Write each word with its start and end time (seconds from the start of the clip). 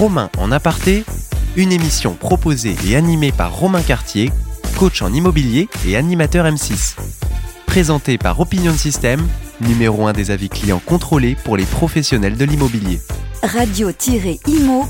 Romain 0.00 0.30
en 0.38 0.50
aparté, 0.50 1.04
une 1.56 1.72
émission 1.72 2.14
proposée 2.14 2.74
et 2.88 2.96
animée 2.96 3.32
par 3.32 3.54
Romain 3.54 3.82
Cartier, 3.82 4.32
coach 4.78 5.02
en 5.02 5.12
immobilier 5.12 5.68
et 5.86 5.94
animateur 5.94 6.46
M6. 6.46 6.96
Présentée 7.66 8.16
par 8.16 8.40
Opinion 8.40 8.72
System, 8.72 9.20
numéro 9.60 10.06
1 10.06 10.14
des 10.14 10.30
avis 10.30 10.48
clients 10.48 10.80
contrôlés 10.86 11.36
pour 11.44 11.58
les 11.58 11.66
professionnels 11.66 12.38
de 12.38 12.46
l'immobilier 12.46 12.98
radio-imo.fr. 13.42 14.86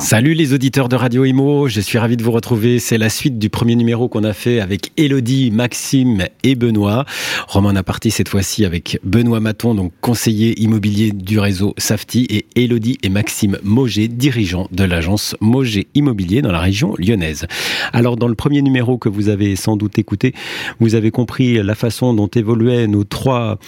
Salut 0.00 0.34
les 0.34 0.52
auditeurs 0.52 0.90
de 0.90 0.96
Radio 0.96 1.24
Imo, 1.24 1.66
je 1.66 1.80
suis 1.80 1.96
ravi 1.98 2.18
de 2.18 2.22
vous 2.22 2.30
retrouver. 2.30 2.78
C'est 2.78 2.98
la 2.98 3.08
suite 3.08 3.38
du 3.38 3.48
premier 3.48 3.74
numéro 3.74 4.08
qu'on 4.08 4.22
a 4.24 4.34
fait 4.34 4.60
avec 4.60 4.92
Elodie, 4.98 5.50
Maxime 5.50 6.26
et 6.42 6.56
Benoît. 6.56 7.06
Romain 7.48 7.74
a 7.76 7.82
parti 7.82 8.10
cette 8.10 8.28
fois-ci 8.28 8.66
avec 8.66 8.98
Benoît 9.02 9.40
Maton, 9.40 9.74
donc 9.74 9.92
conseiller 10.02 10.60
immobilier 10.60 11.12
du 11.12 11.38
réseau 11.38 11.74
Safety, 11.78 12.26
et 12.28 12.46
Elodie 12.54 12.98
et 13.02 13.08
Maxime 13.08 13.58
Moget, 13.62 14.08
dirigeants 14.08 14.68
de 14.70 14.84
l'agence 14.84 15.34
Moget 15.40 15.86
Immobilier 15.94 16.42
dans 16.42 16.52
la 16.52 16.60
région 16.60 16.94
lyonnaise. 16.98 17.46
Alors 17.94 18.16
dans 18.16 18.28
le 18.28 18.34
premier 18.34 18.60
numéro 18.60 18.98
que 18.98 19.08
vous 19.08 19.30
avez 19.30 19.56
sans 19.56 19.76
doute 19.76 19.98
écouté, 19.98 20.34
vous 20.80 20.94
avez 20.94 21.10
compris 21.10 21.62
la 21.62 21.74
façon 21.74 22.12
dont 22.12 22.28
évoluaient 22.28 22.86
nos 22.86 23.04
trois, 23.04 23.58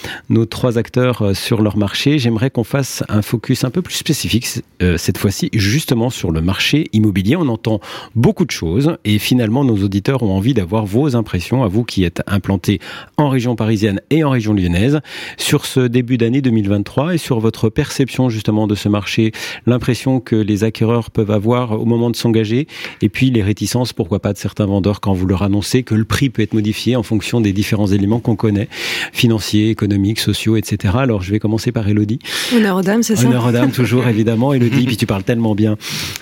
acteurs 0.75 1.35
sur 1.35 1.63
leur 1.63 1.77
marché. 1.77 2.19
J'aimerais 2.19 2.51
qu'on 2.51 2.63
fasse 2.63 3.03
un 3.09 3.23
focus 3.23 3.63
un 3.63 3.71
peu 3.71 3.81
plus 3.87 3.95
spécifique 3.95 4.47
euh, 4.81 4.97
cette 4.97 5.17
fois-ci 5.17 5.49
justement 5.53 6.09
sur 6.09 6.31
le 6.31 6.41
marché 6.41 6.89
immobilier. 6.91 7.37
On 7.37 7.47
entend 7.47 7.79
beaucoup 8.15 8.43
de 8.43 8.51
choses 8.51 8.97
et 9.05 9.17
finalement 9.17 9.63
nos 9.63 9.77
auditeurs 9.77 10.23
ont 10.23 10.35
envie 10.35 10.53
d'avoir 10.53 10.85
vos 10.85 11.15
impressions, 11.15 11.63
à 11.63 11.67
vous 11.67 11.85
qui 11.85 12.03
êtes 12.03 12.21
implantés 12.27 12.81
en 13.15 13.29
région 13.29 13.55
parisienne 13.55 14.01
et 14.09 14.25
en 14.25 14.29
région 14.29 14.53
lyonnaise, 14.53 14.99
sur 15.37 15.65
ce 15.65 15.79
début 15.79 16.17
d'année 16.17 16.41
2023 16.41 17.15
et 17.15 17.17
sur 17.17 17.39
votre 17.39 17.69
perception 17.69 18.29
justement 18.29 18.67
de 18.67 18.75
ce 18.75 18.89
marché, 18.89 19.31
l'impression 19.65 20.19
que 20.19 20.35
les 20.35 20.65
acquéreurs 20.65 21.09
peuvent 21.09 21.31
avoir 21.31 21.79
au 21.79 21.85
moment 21.85 22.09
de 22.09 22.17
s'engager 22.17 22.67
et 23.01 23.07
puis 23.07 23.31
les 23.31 23.41
réticences, 23.41 23.93
pourquoi 23.93 24.19
pas, 24.19 24.33
de 24.33 24.37
certains 24.37 24.65
vendeurs 24.65 24.99
quand 24.99 25.13
vous 25.13 25.27
leur 25.27 25.43
annoncez 25.43 25.83
que 25.83 25.95
le 25.95 26.03
prix 26.03 26.29
peut 26.29 26.41
être 26.41 26.53
modifié 26.53 26.97
en 26.97 27.03
fonction 27.03 27.39
des 27.39 27.53
différents 27.53 27.87
éléments 27.87 28.19
qu'on 28.19 28.35
connaît, 28.35 28.67
financiers, 29.13 29.69
économiques, 29.69 30.19
sociaux, 30.19 30.57
etc. 30.57 30.93
Alors 30.97 31.21
je 31.23 31.31
vais 31.31 31.39
commencer 31.39 31.71
par 31.71 31.87
Elodie. 31.87 32.19
Honneur 32.53 32.75
aux 32.75 32.81
dames, 32.81 33.03
c'est 33.03 33.15
ça? 33.15 33.25
Honneur 33.25 33.47
aux 33.47 33.51
dames, 33.51 33.71
toujours 33.77 34.07
évidemment, 34.15 34.53
Elodie, 34.53 34.85
puis 34.85 34.97
tu 34.97 35.05
parles 35.05 35.23
tellement 35.23 35.53
bien. 35.53 35.77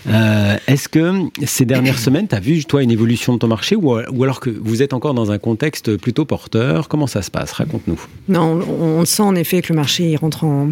Euh, 0.10 0.58
Est-ce 0.68 0.90
que 0.90 1.14
ces 1.46 1.66
dernières 1.66 2.00
semaines, 2.00 2.28
tu 2.28 2.36
as 2.36 2.40
vu, 2.40 2.66
toi, 2.66 2.84
une 2.84 2.92
évolution 2.92 3.34
de 3.34 3.40
ton 3.40 3.48
marché 3.48 3.76
ou, 3.76 3.94
ou, 3.94 4.24
alors 4.24 4.42
que 4.42 4.50
vous 4.50 4.84
êtes 4.84 4.94
encore 4.94 5.14
dans 5.14 5.32
un 5.32 5.38
contexte 5.38 5.96
plutôt 5.98 6.26
porteur? 6.26 6.90
Comment 6.90 7.08
ça 7.08 7.22
se 7.22 7.32
passe? 7.32 7.54
Raconte-nous. 7.54 8.00
Non, 8.28 8.60
on, 8.70 9.00
on, 9.00 9.06
sent 9.06 9.24
en 9.24 9.36
effet 9.36 9.62
que 9.62 9.72
le 9.72 9.78
marché 9.78 10.12
il 10.12 10.18
rentre 10.18 10.44
en, 10.44 10.72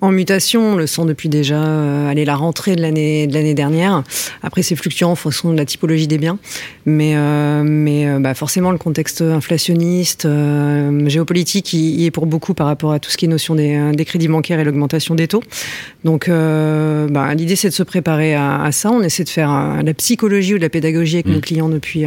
en 0.00 0.12
mutation. 0.12 0.74
On 0.74 0.76
le 0.76 0.86
sent 0.86 1.04
depuis 1.04 1.28
déjà 1.28 1.62
euh, 1.62 2.08
aller 2.08 2.24
la 2.24 2.36
rentrée 2.36 2.76
de 2.76 2.82
l'année 2.82 3.26
de 3.26 3.34
l'année 3.34 3.54
dernière. 3.54 4.02
Après, 4.42 4.62
c'est 4.62 4.76
fluctuant 4.76 5.10
en 5.10 5.14
fonction 5.16 5.52
de 5.52 5.56
la 5.56 5.64
typologie 5.64 6.06
des 6.06 6.18
biens, 6.18 6.38
mais 6.86 7.14
euh, 7.16 7.62
mais 7.64 8.06
euh, 8.06 8.18
bah, 8.20 8.34
forcément 8.34 8.70
le 8.70 8.78
contexte 8.78 9.22
inflationniste, 9.22 10.28
géopolitique, 11.06 11.72
il, 11.72 12.00
il, 12.00 12.04
est 12.06 12.10
pour 12.10 12.26
beaucoup 12.26 12.54
par 12.54 12.66
rapport 12.66 12.92
à 12.92 12.98
tout 12.98 13.10
ce 13.10 13.16
qui 13.16 13.24
est 13.24 13.28
notion 13.28 13.54
des, 13.54 13.92
des 13.92 14.04
crédits 14.04 14.28
bancaires 14.28 14.60
et 14.60 14.64
l'augmentation 14.64 15.14
des 15.14 15.28
taux. 15.28 15.42
Donc, 16.04 16.19
euh, 16.28 17.08
bah, 17.08 17.34
l'idée 17.34 17.56
c'est 17.56 17.68
de 17.68 17.74
se 17.74 17.82
préparer 17.82 18.34
à, 18.34 18.62
à, 18.62 18.72
ça. 18.72 18.90
On 18.90 19.02
essaie 19.02 19.24
de 19.24 19.28
faire 19.28 19.52
euh, 19.52 19.82
la 19.82 19.94
psychologie 19.94 20.54
ou 20.54 20.58
de 20.58 20.62
la 20.62 20.68
pédagogie 20.68 21.16
avec 21.16 21.26
mmh. 21.26 21.32
nos 21.32 21.40
clients 21.40 21.68
depuis 21.68 22.04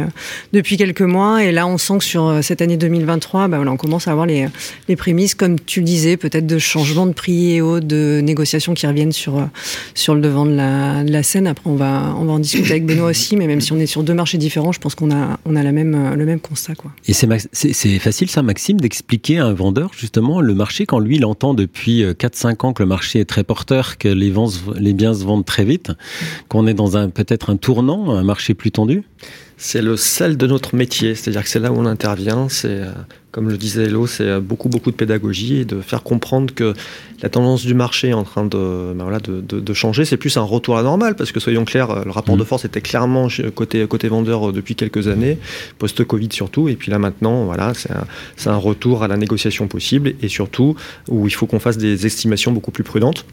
depuis 0.52 0.76
quelques 0.76 1.02
mois, 1.02 1.44
et 1.44 1.52
là 1.52 1.66
on 1.66 1.78
sent 1.78 1.98
que 1.98 2.04
sur 2.04 2.38
cette 2.42 2.62
année 2.62 2.76
2023, 2.76 3.48
bah, 3.48 3.56
voilà, 3.56 3.72
on 3.72 3.76
commence 3.76 4.08
à 4.08 4.12
avoir 4.12 4.26
les 4.26 4.46
les 4.88 4.96
prémices, 4.96 5.34
comme 5.34 5.58
tu 5.60 5.80
le 5.80 5.86
disais, 5.86 6.16
peut-être 6.16 6.46
de 6.46 6.58
changement 6.58 7.06
de 7.06 7.12
prix 7.12 7.52
et 7.52 7.60
autres 7.60 7.86
de 7.86 8.20
négociations 8.22 8.74
qui 8.74 8.86
reviennent 8.86 9.12
sur, 9.12 9.48
sur 9.94 10.14
le 10.14 10.20
devant 10.20 10.46
de 10.46 10.54
la, 10.54 11.04
de 11.04 11.12
la 11.12 11.22
scène. 11.22 11.46
Après, 11.46 11.68
on 11.68 11.76
va, 11.76 12.14
on 12.18 12.24
va 12.24 12.32
en 12.32 12.38
discuter 12.38 12.70
avec 12.72 12.86
Benoît 12.86 13.08
aussi, 13.10 13.36
mais 13.36 13.46
même 13.46 13.60
si 13.60 13.72
on 13.72 13.78
est 13.78 13.86
sur 13.86 14.02
deux 14.02 14.14
marchés 14.14 14.38
différents, 14.38 14.72
je 14.72 14.80
pense 14.80 14.94
qu'on 14.94 15.10
a, 15.10 15.38
on 15.44 15.56
a 15.56 15.62
la 15.62 15.72
même, 15.72 16.14
le 16.14 16.26
même 16.26 16.40
constat. 16.40 16.74
Quoi. 16.74 16.90
Et 17.06 17.12
c'est 17.12 17.98
facile, 17.98 18.30
ça, 18.30 18.42
Maxime, 18.42 18.80
d'expliquer 18.80 19.38
à 19.38 19.46
un 19.46 19.54
vendeur, 19.54 19.90
justement, 19.96 20.40
le 20.40 20.54
marché, 20.54 20.86
quand 20.86 20.98
lui, 20.98 21.16
il 21.16 21.24
entend 21.24 21.54
depuis 21.54 22.04
4-5 22.04 22.66
ans 22.66 22.72
que 22.72 22.82
le 22.82 22.88
marché 22.88 23.20
est 23.20 23.24
très 23.24 23.44
porteur, 23.44 23.98
que 24.04 24.08
les, 24.08 24.92
biens 24.92 25.14
se 25.14 25.24
vendent 25.24 25.46
très 25.46 25.64
vite, 25.64 25.92
qu'on 26.48 26.66
est 26.66 26.74
dans 26.74 26.98
un 26.98 27.08
peut-être 27.08 27.48
un 27.48 27.56
tournant, 27.56 28.10
un 28.10 28.22
marché 28.22 28.52
plus 28.52 28.70
tendu? 28.70 29.02
C'est 29.56 29.80
le 29.80 29.96
sel 29.96 30.36
de 30.36 30.46
notre 30.46 30.74
métier, 30.76 31.14
c'est-à-dire 31.14 31.42
que 31.42 31.48
c'est 31.48 31.60
là 31.60 31.72
où 31.72 31.76
on 31.76 31.86
intervient, 31.86 32.48
c'est 32.50 32.82
comme 33.30 33.48
le 33.48 33.56
disait 33.56 33.84
Hello, 33.84 34.06
c'est 34.06 34.40
beaucoup 34.40 34.68
beaucoup 34.68 34.90
de 34.90 34.96
pédagogie 34.96 35.58
et 35.60 35.64
de 35.64 35.80
faire 35.80 36.02
comprendre 36.02 36.52
que 36.52 36.74
la 37.22 37.28
tendance 37.28 37.64
du 37.64 37.72
marché 37.72 38.08
est 38.08 38.14
en 38.14 38.24
train 38.24 38.44
de, 38.44 38.92
ben 38.94 39.04
voilà, 39.04 39.20
de, 39.20 39.40
de, 39.40 39.60
de 39.60 39.74
changer. 39.74 40.04
C'est 40.04 40.16
plus 40.16 40.36
un 40.36 40.42
retour 40.42 40.74
à 40.76 40.82
la 40.82 40.84
normale 40.84 41.14
parce 41.14 41.32
que 41.32 41.40
soyons 41.40 41.64
clairs, 41.64 42.04
le 42.04 42.10
rapport 42.10 42.36
mmh. 42.36 42.40
de 42.40 42.44
force 42.44 42.64
était 42.64 42.80
clairement 42.80 43.28
côté 43.54 43.86
côté 43.86 44.08
vendeur 44.08 44.52
depuis 44.52 44.74
quelques 44.74 45.08
années, 45.08 45.38
post-Covid 45.78 46.28
surtout, 46.32 46.68
et 46.68 46.74
puis 46.74 46.90
là 46.90 46.98
maintenant, 46.98 47.44
voilà, 47.44 47.72
c'est 47.74 47.92
un, 48.48 48.52
un 48.52 48.56
retour 48.56 49.02
à 49.02 49.08
la 49.08 49.16
négociation 49.16 49.68
possible 49.68 50.14
et 50.20 50.28
surtout 50.28 50.74
où 51.08 51.26
il 51.26 51.32
faut 51.32 51.46
qu'on 51.46 51.60
fasse 51.60 51.78
des 51.78 52.06
estimations 52.06 52.52
beaucoup 52.52 52.72
plus 52.72 52.84
prudentes. 52.84 53.24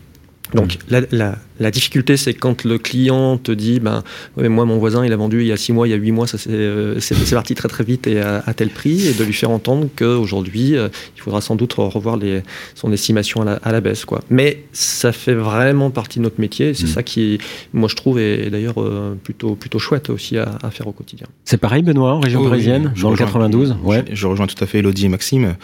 Donc 0.53 0.77
la, 0.89 1.01
la, 1.11 1.37
la 1.61 1.71
difficulté, 1.71 2.17
c'est 2.17 2.33
quand 2.33 2.63
le 2.65 2.77
client 2.77 3.37
te 3.37 3.51
dit, 3.51 3.79
ben, 3.79 4.03
ouais, 4.35 4.49
moi 4.49 4.65
mon 4.65 4.79
voisin 4.79 5.05
il 5.05 5.13
a 5.13 5.15
vendu 5.15 5.41
il 5.41 5.47
y 5.47 5.51
a 5.51 5.57
six 5.57 5.71
mois, 5.71 5.87
il 5.87 5.91
y 5.91 5.93
a 5.93 5.97
huit 5.97 6.11
mois, 6.11 6.27
ça 6.27 6.37
c'est 6.37 6.49
euh, 6.49 6.99
parti 7.31 7.55
très 7.55 7.69
très 7.69 7.83
vite 7.83 8.07
et 8.07 8.19
à, 8.19 8.43
à, 8.45 8.53
tel 8.53 8.69
prix, 8.69 9.07
et 9.07 9.13
de 9.13 9.23
lui 9.23 9.33
faire 9.33 9.51
entendre 9.51 9.87
qu'aujourd'hui 9.95 10.75
euh, 10.75 10.89
il 11.15 11.21
faudra 11.21 11.39
sans 11.39 11.55
doute 11.55 11.73
revoir 11.73 12.17
les, 12.17 12.41
son 12.75 12.91
estimation 12.91 13.43
à 13.43 13.45
la, 13.45 13.53
à 13.63 13.71
la, 13.71 13.79
baisse, 13.79 14.05
quoi. 14.05 14.21
Mais 14.29 14.63
ça 14.73 15.11
fait 15.11 15.35
vraiment 15.35 15.91
partie 15.91 16.19
de 16.19 16.23
notre 16.23 16.41
métier, 16.41 16.73
c'est 16.73 16.85
mmh. 16.85 16.87
ça 16.87 17.03
qui, 17.03 17.37
moi 17.73 17.87
je 17.87 17.95
trouve, 17.95 18.19
est, 18.19 18.47
est 18.47 18.49
d'ailleurs 18.49 18.81
euh, 18.81 19.15
plutôt 19.23 19.55
plutôt 19.55 19.79
chouette 19.79 20.09
aussi 20.09 20.37
à, 20.37 20.57
à 20.63 20.71
faire 20.71 20.87
au 20.87 20.91
quotidien. 20.91 21.27
C'est 21.45 21.57
pareil, 21.57 21.83
Benoît, 21.83 22.13
en 22.13 22.19
région 22.19 22.41
oh, 22.43 22.49
parisienne, 22.49 22.91
oui, 22.95 23.01
dans 23.01 23.11
le 23.11 23.17
92. 23.17 23.75
Ouais. 23.83 24.03
Je, 24.09 24.15
je, 24.15 24.27
rejoins 24.27 24.47
tout 24.47 24.61
à 24.63 24.67
fait 24.67 24.79
Elodie 24.79 25.05
et 25.05 25.09
Maxime. 25.09 25.55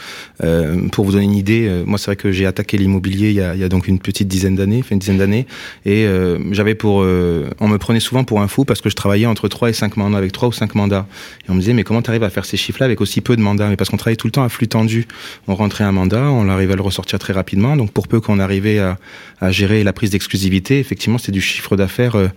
Euh, 0.44 0.88
pour 0.90 1.06
vous 1.06 1.14
donner 1.14 1.24
une 1.24 1.34
idée, 1.34 1.84
moi 1.86 1.98
c'est 1.98 2.06
vrai 2.06 2.16
que 2.16 2.32
j'ai 2.32 2.46
attaqué 2.46 2.78
l'immobilier 2.78 3.32
il, 3.32 3.52
il, 3.56 3.60
y 3.60 3.64
a 3.64 3.70
donc 3.70 3.88
une 3.88 4.00
petite 4.00 4.28
dizaine 4.28 4.56
d'années, 4.56 4.77
fait 4.82 4.96
une 4.96 5.00
dizaine 5.00 5.18
d'années, 5.18 5.46
et 5.86 6.06
euh, 6.06 6.40
j'avais 6.52 6.76
pour, 6.76 7.02
euh, 7.02 7.50
on 7.60 7.68
me 7.68 7.78
prenait 7.78 8.00
souvent 8.00 8.24
pour 8.24 8.42
un 8.42 8.48
fou 8.48 8.66
parce 8.66 8.82
que 8.82 8.90
je 8.90 8.96
travaillais 8.96 9.26
entre 9.26 9.48
3 9.48 9.70
et 9.70 9.74
5 9.74 9.98
mandats, 9.98 10.18
avec 10.18 10.32
3 10.32 10.50
ou 10.50 10.52
5 10.52 10.76
mandats. 10.76 11.08
Et 11.48 11.52
on 11.52 11.54
me 11.54 11.60
disait, 11.60 11.74
mais 11.74 11.84
comment 11.84 12.02
tu 12.02 12.10
arrives 12.10 12.24
à 12.24 12.30
faire 12.30 12.46
ces 12.46 12.58
chiffres-là 12.58 12.86
avec 12.86 13.02
aussi 13.02 13.22
peu 13.22 13.36
de 13.36 13.42
mandats? 13.42 13.68
Mais 13.70 13.76
parce 13.76 13.90
qu'on 13.90 13.98
travaillait 13.98 14.18
tout 14.18 14.28
le 14.28 14.32
temps 14.32 14.44
à 14.44 14.50
flux 14.50 14.68
tendu. 14.68 15.08
On 15.48 15.56
rentrait 15.56 15.84
un 15.84 15.92
mandat, 15.92 16.24
on 16.24 16.50
arrivait 16.50 16.74
à 16.74 16.76
le 16.76 16.82
ressortir 16.82 17.20
très 17.20 17.34
rapidement. 17.34 17.76
Donc 17.78 17.92
pour 17.92 18.08
peu 18.08 18.20
qu'on 18.20 18.40
arrivait 18.40 18.80
à, 18.80 18.98
à, 19.42 19.52
gérer 19.52 19.84
la 19.84 19.94
prise 19.94 20.10
d'exclusivité, 20.10 20.80
effectivement, 20.80 21.18
c'est 21.18 21.32
du 21.32 21.42
chiffre 21.42 21.76
d'affaires 21.76 22.16
euh, 22.16 22.28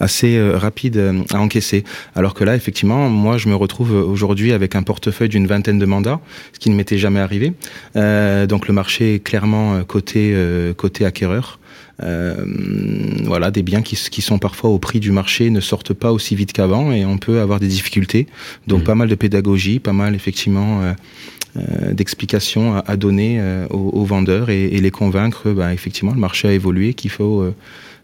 assez 0.00 0.36
euh, 0.36 0.56
rapide 0.56 0.96
euh, 0.96 1.22
à 1.32 1.40
encaisser. 1.40 1.84
Alors 2.16 2.34
que 2.34 2.42
là, 2.42 2.56
effectivement, 2.56 3.08
moi, 3.08 3.38
je 3.38 3.48
me 3.48 3.54
retrouve 3.54 3.92
aujourd'hui 3.92 4.52
avec 4.52 4.74
un 4.74 4.82
portefeuille 4.82 5.28
d'une 5.28 5.46
vingtaine 5.46 5.78
de 5.78 5.86
mandats, 5.86 6.20
ce 6.52 6.58
qui 6.58 6.70
ne 6.70 6.74
m'était 6.74 6.98
jamais 6.98 7.20
arrivé. 7.20 7.52
Euh, 7.96 8.46
donc 8.46 8.66
le 8.66 8.74
marché 8.74 9.16
est 9.16 9.20
clairement 9.20 9.84
côté, 9.84 10.34
côté 10.76 11.04
acquéreur. 11.04 11.59
Euh, 12.02 12.34
voilà, 13.24 13.50
des 13.50 13.62
biens 13.62 13.82
qui, 13.82 13.96
qui, 13.96 14.22
sont 14.22 14.38
parfois 14.38 14.70
au 14.70 14.78
prix 14.78 15.00
du 15.00 15.12
marché 15.12 15.50
ne 15.50 15.60
sortent 15.60 15.92
pas 15.92 16.12
aussi 16.12 16.34
vite 16.34 16.52
qu'avant 16.52 16.92
et 16.92 17.04
on 17.04 17.18
peut 17.18 17.40
avoir 17.40 17.60
des 17.60 17.68
difficultés. 17.68 18.26
Donc 18.66 18.82
mmh. 18.82 18.84
pas 18.84 18.94
mal 18.94 19.08
de 19.08 19.14
pédagogie, 19.14 19.80
pas 19.80 19.92
mal 19.92 20.14
effectivement 20.14 20.82
euh, 20.82 20.92
euh, 21.56 21.92
d'explications 21.92 22.76
à, 22.76 22.84
à, 22.86 22.96
donner 22.96 23.42
aux, 23.70 23.90
aux, 23.90 24.04
vendeurs 24.04 24.48
et, 24.50 24.64
et 24.66 24.80
les 24.80 24.90
convaincre, 24.90 25.50
bah, 25.50 25.74
effectivement, 25.74 26.12
le 26.12 26.20
marché 26.20 26.48
a 26.48 26.52
évolué, 26.52 26.94
qu'il 26.94 27.10
faut 27.10 27.52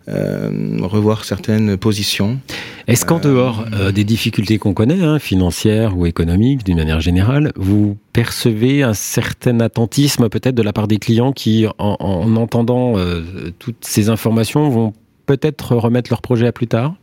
euh, 0.09 0.37
euh, 0.47 0.87
revoir 0.87 1.25
certaines 1.25 1.77
positions. 1.77 2.39
Est-ce 2.87 3.05
qu'en 3.05 3.19
dehors 3.19 3.65
euh, 3.72 3.93
des 3.93 4.05
difficultés 4.05 4.59
qu'on 4.59 4.75
connaît, 4.75 5.03
hein, 5.03 5.19
financières 5.19 5.97
ou 5.97 6.06
économiques, 6.06 6.65
d'une 6.65 6.77
manière 6.77 7.00
générale, 7.00 7.53
vous 7.56 7.97
percevez 8.12 8.83
un 8.83 8.94
certain 8.94 9.61
attentisme 9.61 10.28
peut-être 10.28 10.55
de 10.55 10.62
la 10.62 10.72
part 10.72 10.89
des 10.89 10.99
clients 10.99 11.33
qui, 11.33 11.67
en, 11.78 11.97
en 11.99 12.37
entendant 12.37 12.97
euh, 12.97 13.22
toutes 13.59 13.84
ces 13.84 14.09
informations, 14.09 14.69
vont 14.69 14.93
peut-être 15.27 15.75
remettre 15.75 16.11
leur 16.11 16.23
projet 16.23 16.47
à 16.47 16.53
plus 16.53 16.69
tard? 16.69 16.94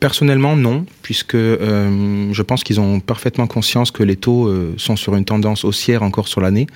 Personnellement, 0.00 0.56
non, 0.56 0.86
puisque 1.02 1.34
euh, 1.34 2.32
je 2.32 2.42
pense 2.42 2.64
qu'ils 2.64 2.80
ont 2.80 3.00
parfaitement 3.00 3.46
conscience 3.46 3.90
que 3.90 4.02
les 4.02 4.16
taux 4.16 4.48
euh, 4.48 4.74
sont 4.76 4.96
sur 4.96 5.14
une 5.14 5.24
tendance 5.24 5.64
haussière 5.64 6.02
encore 6.02 6.26
sur 6.26 6.40
l'année. 6.40 6.66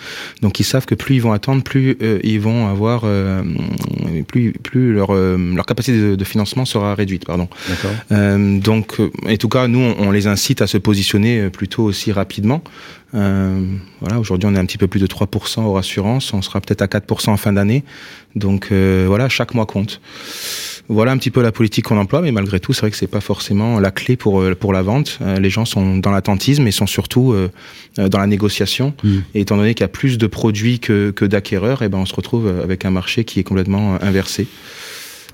Donc 0.41 0.61
ils 0.61 0.65
savent 0.65 0.87
que 0.87 0.95
plus 0.95 1.17
ils 1.17 1.23
vont 1.23 1.33
attendre, 1.33 1.63
plus 1.63 1.97
euh, 2.03 2.21
ils 2.23 2.41
vont 2.41 2.69
avoir, 2.69 3.03
euh, 3.05 3.43
plus, 4.29 4.53
plus 4.53 4.93
leur, 4.93 5.11
euh, 5.11 5.37
leur 5.55 5.67
capacité 5.67 5.99
de, 5.99 6.15
de, 6.15 6.25
financement 6.25 6.65
sera 6.65 6.95
réduite. 6.95 7.25
Pardon. 7.25 7.49
Euh, 8.13 8.59
donc, 8.61 9.01
en 9.01 9.37
tout 9.37 9.49
cas, 9.49 9.67
nous, 9.69 9.81
on, 9.81 9.97
on, 9.99 10.11
les 10.11 10.27
incite 10.27 10.63
à 10.63 10.67
se 10.67 10.79
positionner 10.79 11.51
plutôt 11.51 11.83
aussi 11.85 12.13
rapidement. 12.13 12.63
voilà, 13.13 14.19
aujourd'hui, 14.19 14.49
on 14.51 14.55
est 14.55 14.59
un 14.59 14.67
petit 14.67 14.79
peu 14.79 14.87
plus 14.87 15.01
de 15.01 15.07
3% 15.07 15.63
hors 15.63 15.79
assurance. 15.79 16.33
On 16.33 16.43
sera 16.43 16.61
peut-être 16.61 16.83
à 16.83 16.87
4% 16.87 17.31
en 17.31 17.37
fin 17.37 17.53
d'année. 17.53 17.85
Donc 18.37 18.73
voilà, 18.73 19.29
chaque 19.29 19.55
mois 19.55 19.67
compte. 19.67 20.01
Voilà 20.89 21.13
un 21.13 21.19
petit 21.19 21.31
peu 21.31 21.43
la 21.43 21.53
politique 21.53 21.87
qu'on 21.87 21.97
emploie, 21.97 22.21
mais 22.21 22.33
malgré 22.33 22.61
tout, 22.61 22.73
c'est 22.73 22.83
vrai 22.83 22.91
que 22.91 22.97
c'est 22.97 23.07
pas 23.07 23.21
forcément 23.21 23.81
la 23.81 23.91
clé 23.91 24.17
pour 24.17 24.41
euh, 24.41 24.55
pour 24.55 24.73
la 24.73 24.83
vente. 24.83 25.19
Euh, 25.23 25.39
les 25.39 25.51
gens 25.51 25.65
sont 25.65 25.97
dans 25.97 26.11
l'attentisme 26.11 26.67
et 26.67 26.71
sont 26.71 26.87
surtout 26.87 27.33
euh, 27.33 27.51
dans 27.97 28.19
la 28.19 28.27
négociation. 28.27 28.93
Mmh. 29.03 29.17
Et 29.35 29.41
étant 29.41 29.57
donné 29.57 29.75
qu'il 29.75 29.83
y 29.83 29.85
a 29.85 29.89
plus 29.89 30.19
de 30.19 30.27
produits 30.27 30.81
que, 30.81 31.11
que 31.11 31.25
d'acquéreurs, 31.25 31.83
et 31.83 31.87
eh 31.87 31.89
ben 31.89 31.99
on 31.99 32.07
se 32.07 32.15
retrouve 32.15 32.49
avec 32.63 32.85
un 32.85 32.91
marché 32.91 33.25
qui 33.25 33.41
est 33.41 33.45
complètement 33.45 34.03
inversé. 34.03 34.47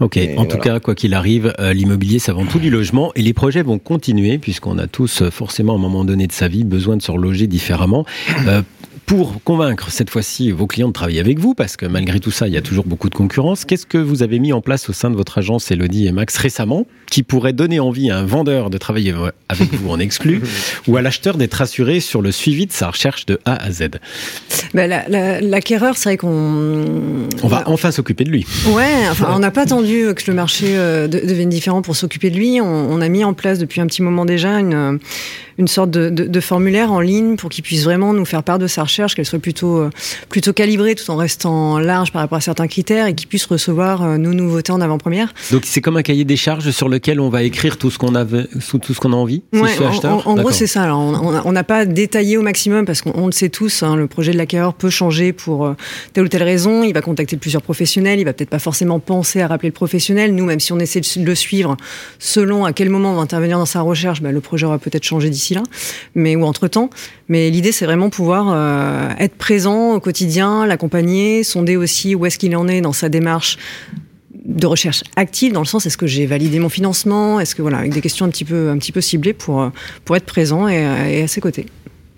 Ok, 0.01 0.19
en 0.39 0.47
tout 0.47 0.57
cas, 0.57 0.81
quoi 0.81 0.95
qu'il 0.95 1.13
arrive, 1.13 1.53
euh, 1.59 1.75
l'immobilier, 1.75 2.19
ça 2.19 2.33
vend 2.33 2.47
tout 2.47 2.59
du 2.59 2.71
logement 2.71 3.13
et 3.17 3.23
les 3.23 3.35
projets 3.35 3.61
vont 3.61 3.79
continuer 3.79 4.39
puisqu'on 4.39 4.79
a 4.79 4.87
tous 4.87 5.21
euh, 5.21 5.31
forcément 5.31 5.75
à 5.75 5.77
un 5.77 5.81
moment 5.81 6.07
donné 6.07 6.27
de 6.27 6.33
sa 6.33 6.49
vie 6.49 6.65
besoin 6.65 6.97
de 6.97 7.03
se 7.03 7.11
reloger 7.11 7.47
différemment. 7.47 8.07
Euh, 8.47 8.63
pour 9.11 9.43
convaincre 9.43 9.91
cette 9.91 10.09
fois-ci 10.09 10.53
vos 10.53 10.69
clients 10.69 10.87
de 10.87 10.93
travailler 10.93 11.19
avec 11.19 11.41
vous, 11.41 11.53
parce 11.55 11.77
que 11.77 11.85
malgré 11.85 12.21
tout 12.21 12.31
ça, 12.31 12.47
il 12.47 12.55
y 12.55 12.57
a 12.57 12.63
toujours 12.63 12.85
beaucoup 12.85 13.09
de 13.09 13.15
concurrence, 13.17 13.65
qu'est-ce 13.65 13.85
que 13.85 13.99
vous 13.99 14.23
avez 14.23 14.39
mis 14.39 14.53
en 14.53 14.61
place 14.61 14.89
au 14.89 14.93
sein 14.93 15.11
de 15.11 15.17
votre 15.17 15.39
agence 15.39 15.69
Elodie 15.73 16.07
et 16.07 16.13
Max 16.13 16.37
récemment 16.37 16.87
qui 17.11 17.25
pourrait 17.25 17.53
donner 17.53 17.81
envie 17.81 18.09
à 18.13 18.19
un 18.19 18.25
vendeur 18.25 18.71
de 18.71 18.79
travailler 18.79 19.13
avec 19.49 19.75
vous 19.75 19.91
en 19.91 19.99
exclu 19.99 20.43
ou 20.87 20.97
à 20.97 21.03
l'acheteur 21.03 21.39
d'être 21.39 21.55
rassuré 21.55 21.99
sur 21.99 22.23
le 22.23 22.31
suivi 22.31 22.67
de 22.67 22.73
sa 22.73 22.89
recherche 22.89 23.27
de 23.27 23.41
A 23.47 23.57
à 23.57 23.73
Z? 23.73 23.89
Ben, 24.75 24.89
L'acquéreur, 25.43 25.97
c'est 25.97 26.11
vrai 26.11 26.17
qu'on... 26.17 27.27
On 27.43 27.49
va 27.49 27.65
enfin 27.67 27.91
s'occuper 27.91 28.23
de 28.23 28.31
lui. 28.31 28.47
Ouais, 28.69 29.09
enfin, 29.11 29.31
on 29.35 29.41
n'a 29.41 29.51
pas 29.51 29.63
attendu 29.63 30.05
que 30.15 30.23
le 30.29 30.35
marché 30.35 30.67
euh, 30.69 31.09
devienne 31.09 31.49
différent 31.49 31.83
pour 31.83 31.97
s'occuper 31.97 32.31
de 32.31 32.37
lui. 32.37 32.61
On, 32.61 32.65
on, 32.65 33.01
a 33.01 33.09
mis 33.09 33.25
en 33.25 33.35
place 33.35 33.59
depuis 33.59 33.81
un 33.81 33.89
petit 33.89 34.03
moment 34.03 34.25
déjà 34.25 34.61
une 34.61 35.01
une 35.61 35.69
sorte 35.69 35.91
de, 35.91 36.09
de, 36.09 36.25
de, 36.25 36.41
formulaire 36.41 36.91
en 36.91 37.01
ligne 37.01 37.37
pour 37.37 37.51
qu'il 37.51 37.63
puisse 37.63 37.85
vraiment 37.85 38.15
nous 38.15 38.25
faire 38.25 38.43
part 38.43 38.59
de 38.59 38.67
sa 38.67 38.83
recherche, 38.83 39.15
qu'elle 39.15 39.27
soit 39.27 39.39
plutôt, 39.39 39.77
euh, 39.77 39.91
plutôt 40.31 40.53
calibrée 40.53 40.95
tout 40.95 41.09
en 41.11 41.17
restant 41.17 41.79
large 41.79 42.13
par 42.13 42.23
rapport 42.23 42.39
à 42.39 42.41
certains 42.41 42.67
critères 42.67 43.07
et 43.07 43.15
qu'il 43.15 43.29
puisse 43.29 43.45
recevoir 43.45 44.03
euh, 44.03 44.17
nos 44.17 44.33
nouveautés 44.33 44.73
en 44.73 44.81
avant-première. 44.81 45.35
Donc 45.53 45.63
c'est 45.67 45.83
comme 45.83 45.99
un 45.99 46.03
cahier 46.03 46.25
des 46.25 46.37
charges 46.37 46.71
sur 46.71 46.89
lequel 46.89 47.21
on 47.21 47.29
va 47.29 47.43
écrire 47.43 47.77
tout 47.77 47.91
ce 47.91 47.99
qu'on 47.99 48.15
a, 48.15 48.25
tout 48.25 48.95
ce 48.95 49.01
qu'on 49.01 49.13
a 49.13 49.17
envie 49.17 49.43
ouais, 49.53 49.71
En, 50.05 50.23
en 50.25 50.35
gros, 50.37 50.51
c'est 50.51 50.67
ça. 50.67 50.83
Alors, 50.83 50.99
on 51.45 51.53
n'a 51.53 51.65
pas 51.65 51.85
détaillé 51.85 52.39
au 52.39 52.43
maximum 52.43 52.87
parce 52.87 53.03
qu'on 53.03 53.27
le 53.27 53.33
sait 53.33 53.51
tous, 53.51 53.83
hein, 53.83 53.97
le 53.97 54.07
projet 54.07 54.33
de 54.33 54.39
l'acquéreur 54.39 54.73
peut 54.73 54.91
changer 54.91 55.35
pour 55.35 55.67
euh, 55.67 55.75
telle 56.15 56.25
ou 56.25 56.29
telle 56.29 56.43
raison. 56.43 56.83
Il 56.85 56.95
va 56.95 57.03
contacter 57.03 57.37
plusieurs 57.37 57.63
professionnels. 57.63 58.19
Il 58.19 58.25
va 58.25 58.33
peut-être 58.33 58.51
pas 58.51 58.59
forcément 58.59 58.99
penser 58.99 59.43
à 59.43 59.47
rappeler 59.47 59.69
le 59.69 59.75
professionnel. 59.75 60.35
Nous, 60.35 60.47
même 60.47 60.61
si 60.61 60.73
on 60.73 60.79
essaie 60.79 61.01
de 61.01 61.25
le 61.25 61.35
suivre 61.35 61.77
selon 62.19 62.65
à 62.65 62.73
quel 62.73 62.89
moment 62.89 63.13
on 63.13 63.17
va 63.17 63.23
intervenir 63.23 63.59
dans 63.59 63.67
sa 63.67 63.83
recherche, 63.83 64.23
bah, 64.23 64.33
le 64.33 64.41
projet 64.41 64.65
aura 64.65 64.79
peut-être 64.79 65.05
changé 65.05 65.29
d'ici 65.29 65.50
là, 65.55 65.63
mais 66.15 66.37
ou 66.37 66.45
entre 66.45 66.69
temps. 66.69 66.91
Mais 67.29 67.51
l'idée, 67.51 67.73
c'est 67.73 67.85
vraiment 67.85 68.11
pouvoir 68.11 68.51
euh, 68.51 69.11
être 69.19 69.35
présent 69.35 69.95
au 69.95 70.01
quotidien, 70.01 70.67
l'accompagner, 70.67 71.45
sonder 71.45 71.77
aussi 71.77 72.15
où 72.15 72.27
est-ce 72.27 72.39
qu'il 72.39 72.55
en 72.57 72.69
est 72.69 72.81
dans 72.81 72.93
sa 72.93 73.09
démarche 73.09 73.59
de 74.45 74.67
recherche 74.67 75.05
active 75.17 75.53
dans 75.53 75.61
le 75.61 75.67
sens 75.67 75.85
est-ce 75.87 75.99
que 75.99 76.07
j'ai 76.07 76.27
validé 76.27 76.59
mon 76.59 76.71
financement? 76.71 77.41
Est-ce 77.41 77.55
que 77.55 77.63
voilà 77.63 77.79
avec 77.79 77.93
des 77.93 78.01
questions 78.01 78.25
un 78.25 78.31
petit 78.31 78.45
peu 78.47 78.71
un 78.71 78.79
petit 78.79 78.91
peu 78.91 79.01
ciblées 79.01 79.35
pour 79.35 79.71
pour 80.05 80.17
être 80.17 80.25
présent 80.25 80.67
et, 80.67 80.83
et 81.11 81.23
à 81.23 81.29
ses 81.29 81.41
côtés 81.41 81.67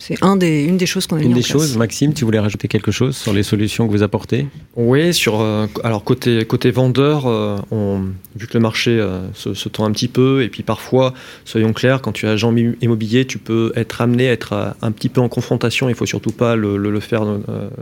c'est 0.05 0.21
un 0.21 0.35
des, 0.35 0.65
une 0.65 0.79
des 0.79 0.87
choses 0.87 1.07
qu'on 1.07 1.15
a 1.15 1.21
Une 1.21 1.29
mis 1.29 1.35
des 1.35 1.41
en 1.43 1.43
place. 1.43 1.53
choses, 1.53 1.77
Maxime, 1.77 2.13
tu 2.13 2.25
voulais 2.25 2.41
rajouter 2.41 2.67
quelque 2.67 2.91
chose 2.91 3.17
sur 3.17 3.33
les 3.33 3.45
solutions 3.45 3.87
que 3.87 3.93
vous 3.93 4.03
apportez 4.03 4.49
Oui, 4.75 5.15
sur 5.15 5.41
euh, 5.41 5.69
alors 5.85 6.03
côté 6.03 6.45
côté 6.45 6.73
vendeur, 6.73 7.29
euh, 7.29 7.57
on, 7.71 8.07
vu 8.35 8.49
que 8.49 8.55
le 8.55 8.59
marché 8.59 8.91
euh, 8.99 9.21
se, 9.33 9.55
se, 9.55 9.69
tend 9.69 9.85
un 9.85 9.93
petit 9.93 10.09
peu 10.09 10.43
et 10.43 10.49
puis 10.49 10.65
parfois, 10.65 11.15
soyons 11.45 11.73
clairs, 11.73 12.03
quand 12.03 12.11
tu 12.11 12.27
es 12.27 12.29
agent 12.29 12.53
immobilier, 12.81 13.27
tu 13.27 13.39
peux 13.39 13.73
être 13.77 14.01
amené 14.01 14.29
à 14.29 14.33
être 14.33 14.75
un 14.83 14.91
petit 14.91 15.09
peu 15.09 15.21
en 15.21 15.29
confrontation. 15.29 15.89
Il 15.89 15.95
faut 15.95 16.05
surtout 16.05 16.33
pas 16.33 16.57
le, 16.57 16.79
le, 16.79 16.91
le 16.91 17.01
faire, 17.01 17.25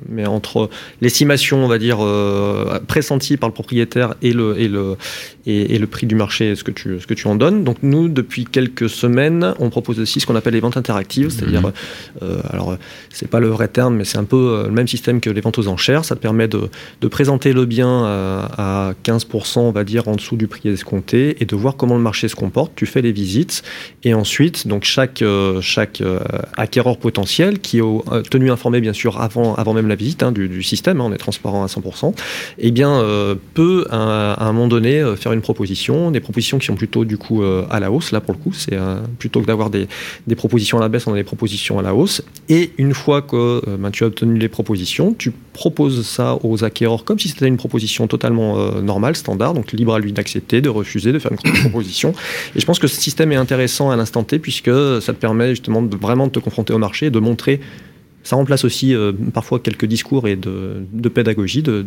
mais 0.06 0.26
entre 0.26 0.69
l'estimation, 1.00 1.64
on 1.64 1.69
va 1.69 1.78
dire 1.78 2.00
pressentie 2.87 3.38
par 3.38 3.49
le 3.49 3.55
propriétaire 3.55 4.14
et 4.20 4.34
le 4.34 4.61
et 4.61 4.69
le 4.69 4.99
et, 5.46 5.75
et, 5.75 5.78
le 5.78 5.87
prix 5.87 6.06
du 6.06 6.14
marché, 6.14 6.55
ce 6.55 6.64
que 6.64 6.70
tu 6.70 7.00
ce 7.00 7.06
que 7.06 7.14
tu 7.14 7.26
en 7.28 7.34
donnes. 7.34 7.64
Donc 7.64 7.78
nous, 7.82 8.08
depuis 8.08 8.44
quelques 8.44 8.90
semaines, 8.90 9.55
on 9.58 9.70
propose 9.70 9.99
aussi 10.00 10.20
ce 10.20 10.26
qu'on 10.26 10.37
appelle 10.37 10.52
les 10.52 10.61
ventes 10.61 10.76
interactives, 10.76 11.31
c'est-à-dire 11.31 11.62
mmh. 11.62 11.73
Euh, 12.22 12.40
alors, 12.50 12.76
c'est 13.10 13.28
pas 13.28 13.40
le 13.40 13.48
vrai 13.48 13.68
terme, 13.68 13.96
mais 13.96 14.04
c'est 14.04 14.18
un 14.18 14.24
peu 14.24 14.36
euh, 14.36 14.64
le 14.66 14.72
même 14.72 14.88
système 14.88 15.20
que 15.20 15.30
les 15.30 15.40
ventes 15.40 15.58
aux 15.58 15.68
enchères. 15.68 16.04
Ça 16.04 16.14
te 16.14 16.20
permet 16.20 16.48
de, 16.48 16.68
de 17.00 17.08
présenter 17.08 17.52
le 17.52 17.64
bien 17.64 18.04
à, 18.04 18.88
à 18.88 18.92
15%, 19.04 19.60
on 19.60 19.70
va 19.72 19.84
dire, 19.84 20.08
en 20.08 20.16
dessous 20.16 20.36
du 20.36 20.46
prix 20.46 20.68
escompté 20.68 21.42
et 21.42 21.44
de 21.44 21.56
voir 21.56 21.76
comment 21.76 21.96
le 21.96 22.02
marché 22.02 22.28
se 22.28 22.36
comporte. 22.36 22.72
Tu 22.76 22.86
fais 22.86 23.02
les 23.02 23.12
visites 23.12 23.62
et 24.04 24.14
ensuite, 24.14 24.66
donc 24.66 24.84
chaque, 24.84 25.22
euh, 25.22 25.60
chaque 25.60 26.02
acquéreur 26.56 26.98
potentiel 26.98 27.58
qui 27.58 27.78
est 27.78 28.30
tenu 28.30 28.50
informé, 28.50 28.80
bien 28.80 28.92
sûr, 28.92 29.20
avant, 29.20 29.54
avant 29.54 29.74
même 29.74 29.88
la 29.88 29.94
visite 29.94 30.22
hein, 30.22 30.32
du, 30.32 30.48
du, 30.48 30.62
système, 30.62 31.00
hein, 31.00 31.04
on 31.08 31.12
est 31.12 31.18
transparent 31.18 31.62
à 31.62 31.66
100%, 31.66 32.14
eh 32.58 32.70
bien, 32.70 33.02
peut 33.54 33.86
à, 33.90 34.32
à, 34.34 34.44
un 34.44 34.52
moment 34.52 34.68
donné 34.68 35.02
faire 35.16 35.32
une 35.32 35.40
proposition, 35.40 36.10
des 36.10 36.20
propositions 36.20 36.58
qui 36.58 36.66
sont 36.66 36.74
plutôt 36.74 37.04
du 37.04 37.18
coup 37.18 37.42
à 37.42 37.80
la 37.80 37.90
hausse. 37.90 38.12
Là, 38.12 38.20
pour 38.20 38.34
le 38.34 38.38
coup, 38.38 38.52
c'est 38.52 38.78
plutôt 39.18 39.40
que 39.40 39.46
d'avoir 39.46 39.70
des, 39.70 39.88
des 40.26 40.34
propositions 40.34 40.78
à 40.78 40.80
la 40.80 40.88
baisse, 40.88 41.06
on 41.06 41.12
a 41.12 41.16
des 41.16 41.24
propositions 41.24 41.78
à 41.78 41.82
la 41.82 41.94
hausse. 41.94 42.00
Et 42.49 42.73
une 42.79 42.94
fois 42.94 43.23
que 43.23 43.37
euh, 43.37 43.76
ben, 43.79 43.91
tu 43.91 44.05
as 44.05 44.08
obtenu 44.08 44.38
les 44.38 44.49
propositions, 44.49 45.14
tu 45.17 45.32
proposes 45.52 46.06
ça 46.06 46.38
aux 46.43 46.64
acquéreurs 46.64 47.05
comme 47.05 47.19
si 47.19 47.29
c'était 47.29 47.47
une 47.47 47.56
proposition 47.56 48.06
totalement 48.06 48.58
euh, 48.58 48.81
normale, 48.81 49.17
standard, 49.17 49.55
donc 49.55 49.73
libre 49.73 49.94
à 49.94 49.99
lui 49.99 50.12
d'accepter, 50.12 50.61
de 50.61 50.69
refuser, 50.69 51.12
de 51.12 51.19
faire 51.19 51.32
une 51.32 51.38
contre-proposition. 51.43 52.12
Et 52.56 52.61
je 52.61 52.67
pense 52.67 52.79
que 52.79 52.88
ce 52.88 53.00
système 53.00 53.32
est 53.32 53.37
intéressant 53.37 53.91
à 53.91 53.97
l'instant 53.97 54.25
T 54.25 54.38
puisque 54.38 54.70
ça 55.00 55.12
te 55.12 55.19
permet 55.19 55.50
justement 55.50 55.82
de 55.82 55.97
vraiment 55.97 56.29
te 56.29 56.38
confronter 56.38 56.73
au 56.73 56.79
marché 56.79 57.06
et 57.06 57.11
de 57.11 57.19
montrer 57.19 57.61
ça 58.23 58.37
remplace 58.37 58.67
aussi 58.67 58.94
euh, 58.94 59.12
parfois 59.32 59.61
quelques 59.61 59.87
discours 59.87 60.29
et 60.29 60.37
de, 60.37 61.08
pédagogie, 61.08 61.62
de, 61.62 61.87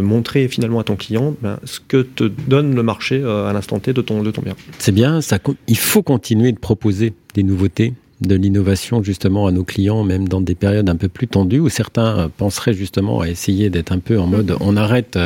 montrer 0.00 0.48
finalement 0.48 0.80
à 0.80 0.84
ton 0.84 0.96
client 0.96 1.34
ben, 1.42 1.58
ce 1.64 1.78
que 1.78 2.00
te 2.00 2.24
donne 2.24 2.74
le 2.74 2.82
marché 2.82 3.22
à 3.22 3.52
l'instant 3.52 3.78
T 3.80 3.92
de 3.92 4.00
ton, 4.00 4.22
de 4.22 4.30
ton 4.30 4.40
bien. 4.40 4.54
C'est 4.78 4.92
bien, 4.92 5.20
ça, 5.20 5.38
il 5.68 5.76
faut 5.76 6.02
continuer 6.02 6.52
de 6.52 6.58
proposer 6.58 7.12
des 7.34 7.42
nouveautés 7.42 7.92
de 8.20 8.34
l'innovation 8.34 9.02
justement 9.02 9.46
à 9.46 9.52
nos 9.52 9.64
clients, 9.64 10.04
même 10.04 10.28
dans 10.28 10.40
des 10.40 10.54
périodes 10.54 10.88
un 10.88 10.96
peu 10.96 11.08
plus 11.08 11.28
tendues 11.28 11.60
où 11.60 11.68
certains 11.68 12.30
penseraient 12.36 12.74
justement 12.74 13.20
à 13.20 13.28
essayer 13.28 13.70
d'être 13.70 13.92
un 13.92 13.98
peu 13.98 14.18
en 14.18 14.26
mode 14.26 14.56
on 14.60 14.76
arrête 14.76 15.18